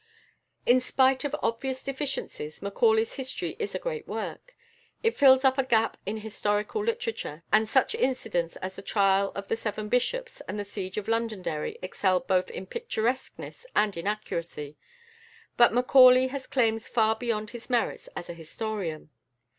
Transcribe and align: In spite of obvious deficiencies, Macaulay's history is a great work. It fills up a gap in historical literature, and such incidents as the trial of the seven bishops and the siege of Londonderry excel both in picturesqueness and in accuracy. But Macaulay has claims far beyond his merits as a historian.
In 0.65 0.81
spite 0.81 1.23
of 1.25 1.35
obvious 1.43 1.83
deficiencies, 1.83 2.63
Macaulay's 2.63 3.13
history 3.13 3.55
is 3.59 3.75
a 3.75 3.77
great 3.77 4.07
work. 4.07 4.55
It 5.03 5.15
fills 5.15 5.45
up 5.45 5.59
a 5.59 5.63
gap 5.63 5.95
in 6.07 6.17
historical 6.21 6.83
literature, 6.83 7.43
and 7.53 7.69
such 7.69 7.93
incidents 7.93 8.55
as 8.55 8.75
the 8.75 8.81
trial 8.81 9.31
of 9.35 9.47
the 9.47 9.55
seven 9.55 9.89
bishops 9.89 10.41
and 10.47 10.57
the 10.57 10.65
siege 10.65 10.97
of 10.97 11.07
Londonderry 11.07 11.77
excel 11.83 12.19
both 12.19 12.49
in 12.49 12.65
picturesqueness 12.65 13.63
and 13.75 13.95
in 13.95 14.07
accuracy. 14.07 14.75
But 15.55 15.71
Macaulay 15.71 16.29
has 16.29 16.47
claims 16.47 16.87
far 16.87 17.15
beyond 17.15 17.51
his 17.51 17.69
merits 17.69 18.09
as 18.15 18.27
a 18.27 18.33
historian. 18.33 19.11